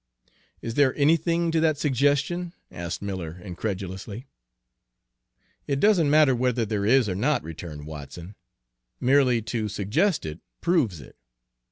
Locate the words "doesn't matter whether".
5.79-6.65